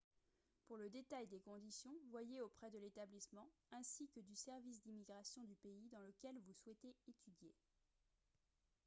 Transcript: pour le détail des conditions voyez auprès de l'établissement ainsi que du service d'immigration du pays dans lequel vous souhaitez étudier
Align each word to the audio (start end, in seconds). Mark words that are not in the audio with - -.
pour 0.65 0.77
le 0.77 0.89
détail 0.89 1.27
des 1.27 1.41
conditions 1.41 1.93
voyez 2.09 2.41
auprès 2.41 2.71
de 2.71 2.79
l'établissement 2.79 3.47
ainsi 3.71 4.09
que 4.09 4.19
du 4.19 4.33
service 4.35 4.81
d'immigration 4.81 5.43
du 5.43 5.53
pays 5.57 5.89
dans 5.91 5.99
lequel 6.01 6.39
vous 6.39 6.53
souhaitez 6.53 6.95
étudier 7.07 7.53